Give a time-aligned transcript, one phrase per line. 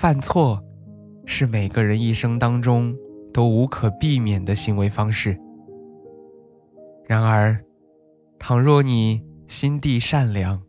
[0.00, 0.62] 犯错，
[1.26, 2.96] 是每个人一生当中
[3.34, 5.36] 都无可避免的行为方式。
[7.04, 7.58] 然而，
[8.38, 10.62] 倘若你心地善良，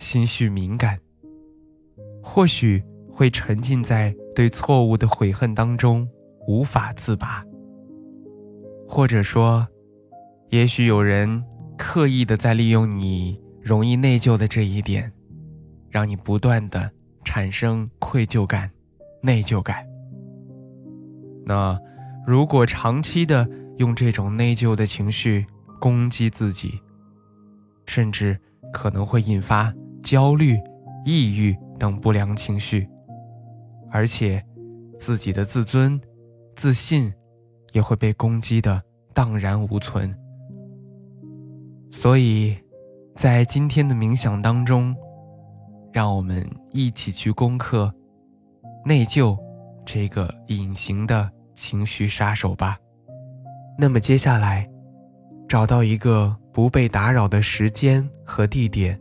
[0.00, 0.98] 心绪敏感，
[2.20, 6.04] 或许会沉浸在对错误的悔恨当中，
[6.48, 7.44] 无法自拔。
[8.88, 9.64] 或者说，
[10.48, 11.44] 也许有人。
[11.78, 15.10] 刻意的在利用你容易内疚的这一点，
[15.88, 16.90] 让你不断的
[17.24, 18.70] 产生愧疚感、
[19.22, 19.86] 内疚感。
[21.44, 21.78] 那
[22.26, 25.46] 如果长期的用这种内疚的情绪
[25.80, 26.80] 攻击自己，
[27.86, 28.38] 甚至
[28.72, 30.58] 可能会引发焦虑、
[31.04, 32.88] 抑郁等不良情绪，
[33.90, 34.44] 而且
[34.98, 36.00] 自己的自尊、
[36.54, 37.12] 自信
[37.72, 38.80] 也会被攻击的
[39.14, 40.14] 荡然无存。
[41.90, 42.56] 所以，
[43.16, 44.94] 在今天的冥想当中，
[45.92, 47.92] 让我们一起去攻克
[48.84, 49.36] 内疚
[49.84, 52.78] 这个隐形的情绪杀手吧。
[53.78, 54.68] 那么接下来，
[55.48, 59.00] 找到一个不被打扰的时间和地点，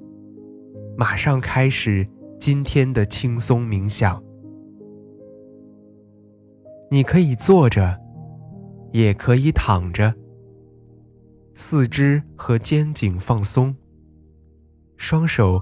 [0.98, 2.08] 马上开始
[2.40, 4.22] 今天的轻松冥想。
[6.90, 7.96] 你可以坐着，
[8.92, 10.14] 也可以躺着。
[11.54, 13.76] 四肢和肩颈放松，
[14.96, 15.62] 双手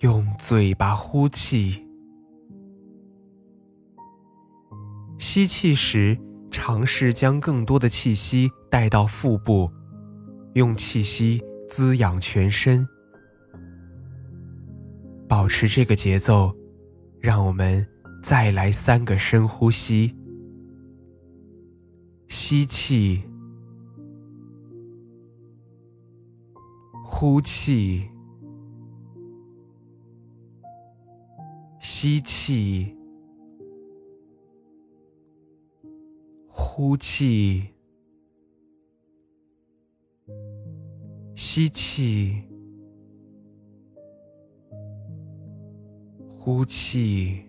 [0.00, 1.84] 用嘴巴呼气。
[5.18, 6.16] 吸气时，
[6.52, 9.68] 尝试将更多的气息带到腹部，
[10.54, 12.86] 用气息滋养全身。
[15.28, 16.54] 保持这个节奏，
[17.20, 17.84] 让我们
[18.22, 20.16] 再来三个深呼吸。
[22.28, 23.20] 吸气。
[27.04, 28.08] 呼气，
[32.00, 32.96] 吸气，
[36.46, 37.64] 呼气，
[41.34, 42.40] 吸气，
[46.38, 47.42] 呼气。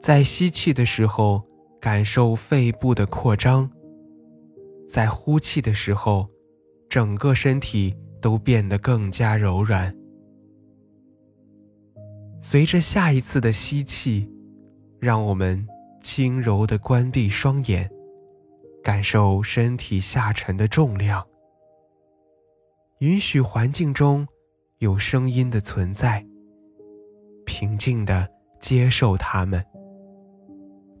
[0.00, 1.40] 在吸气的时候，
[1.80, 3.70] 感受肺部的扩张；
[4.88, 6.28] 在呼气的时候。
[6.88, 9.94] 整个身体都变得更加柔软。
[12.40, 14.30] 随着下一次的吸气，
[15.00, 15.66] 让我们
[16.00, 17.90] 轻柔地关闭双眼，
[18.82, 21.26] 感受身体下沉的重量。
[23.00, 24.26] 允许环境中
[24.78, 26.24] 有声音的存在，
[27.44, 28.28] 平静地
[28.60, 29.64] 接受它们，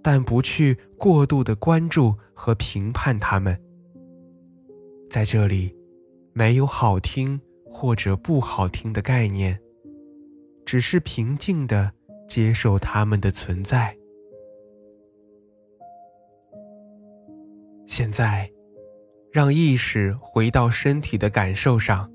[0.02, 3.58] 但不去过度的关注和评判它们。
[5.08, 5.74] 在这里，
[6.32, 9.58] 没有好听或者不好听的概念，
[10.66, 11.90] 只是平静的
[12.28, 13.96] 接受它们的存在。
[17.86, 18.50] 现在，
[19.30, 22.10] 让意识回到身体的感受上，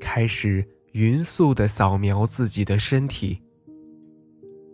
[0.00, 3.40] 开始匀速的扫描自己的身体。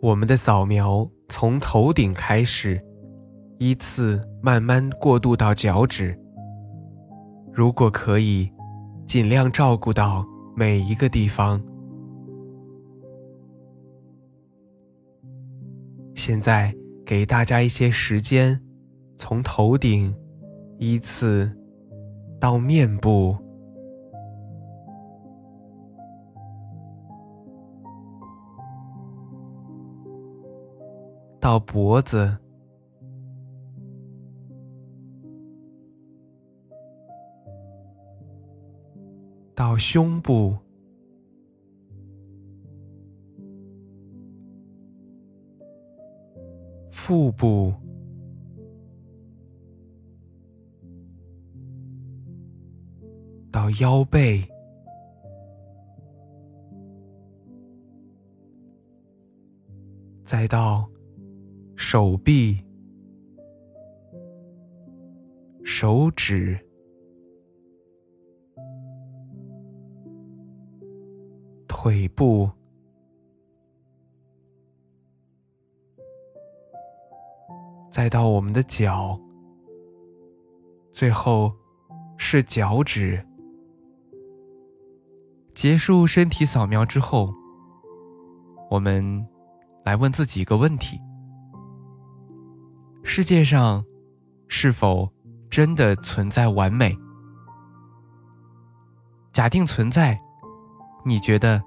[0.01, 2.81] 我们的扫描从头顶开始，
[3.59, 6.17] 依次慢慢过渡到脚趾。
[7.51, 8.49] 如果可以，
[9.05, 10.25] 尽量照顾到
[10.55, 11.61] 每一个地方。
[16.23, 16.71] 现在
[17.03, 18.61] 给大家一些时间，
[19.17, 20.15] 从头顶
[20.77, 21.51] 依次
[22.39, 23.35] 到面部，
[31.39, 32.37] 到脖子。
[39.55, 40.55] 到胸部，
[47.11, 47.73] 腹部，
[53.51, 54.49] 到腰背，
[60.23, 60.89] 再到
[61.75, 62.63] 手臂、
[65.65, 66.57] 手指。
[71.67, 72.49] 腿部，
[78.01, 79.15] 再到我们的脚，
[80.91, 81.53] 最后
[82.17, 83.23] 是脚趾。
[85.53, 87.31] 结束身体扫描之后，
[88.71, 89.23] 我们
[89.83, 90.99] 来问自己一个问题：
[93.03, 93.85] 世界上
[94.47, 95.07] 是否
[95.47, 96.97] 真的存在完美？
[99.31, 100.19] 假定存在，
[101.05, 101.61] 你觉得？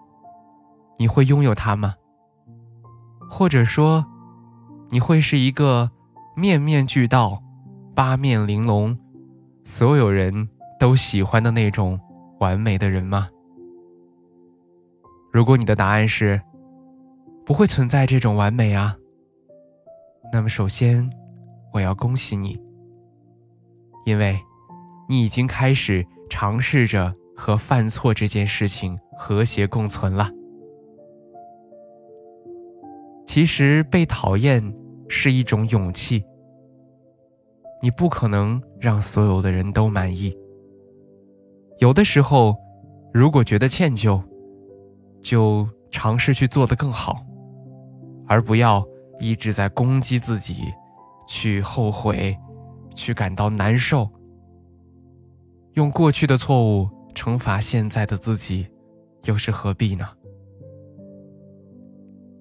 [0.99, 1.95] 你会拥有它吗？
[3.31, 4.05] 或者说，
[4.91, 5.93] 你会是一个
[6.37, 7.43] 面面俱到、
[7.95, 8.99] 八面玲珑、
[9.65, 10.49] 所有人
[10.79, 11.99] 都喜欢的那种
[12.41, 13.29] 完美的人吗？
[15.33, 16.41] 如果你的答案是
[17.45, 18.97] 不会存在这种完美啊，
[20.33, 21.09] 那么首先
[21.73, 22.61] 我要恭喜你，
[24.05, 24.39] 因为
[25.09, 30.31] 你已经开始尝试着和犯错这件事情和谐共存了。
[33.27, 34.63] 其实被讨厌
[35.09, 36.25] 是一种勇气。
[37.83, 40.37] 你不可能让所有的人都满意。
[41.79, 42.57] 有的时候，
[43.13, 44.23] 如果觉得歉疚，
[45.21, 47.25] 就尝试去做得更好，
[48.27, 48.87] 而不要
[49.21, 50.57] 一直在攻击自己，
[51.29, 52.37] 去后悔，
[52.95, 54.09] 去感到难受。
[55.75, 58.67] 用过去的错误惩罚现在的自己，
[59.25, 60.09] 又是何必呢？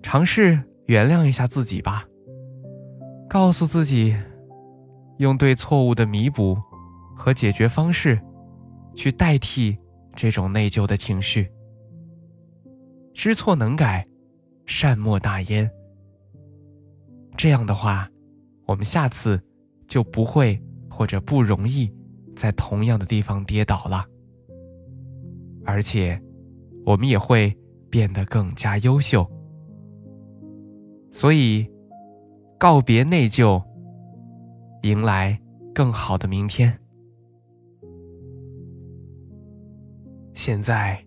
[0.02, 0.62] 尝试。
[0.88, 2.04] 原谅一下自己吧，
[3.34, 4.16] 告诉自己，
[5.18, 6.56] 用对错误的弥补
[7.18, 8.22] 和解决方式，
[8.96, 9.76] 去代替
[10.16, 11.50] 这种内疚的情绪。
[13.12, 14.08] 知错能改，
[14.68, 15.68] 善莫大焉。
[17.36, 18.08] 这样的话，
[18.68, 19.42] 我们下次
[19.88, 21.92] 就不会或者不容易
[22.36, 24.06] 在同样的地方跌倒了，
[25.66, 26.22] 而且，
[26.86, 27.52] 我们也会
[27.90, 29.28] 变得更加优秀。
[31.12, 31.68] 所以，
[32.64, 33.62] 告别内疚，
[34.84, 35.38] 迎来
[35.76, 36.80] 更好的明天。
[40.34, 41.06] 现在，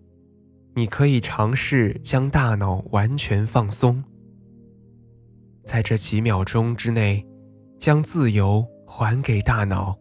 [0.74, 4.04] 你可以尝试将大脑完全放松，
[5.64, 7.26] 在这几秒钟之内，
[7.78, 9.98] 将自由还给大脑，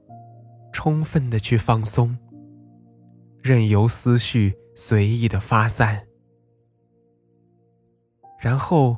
[0.74, 2.18] 充分的去放松，
[3.42, 6.06] 任由思绪随意的发散，
[8.42, 8.98] 然后。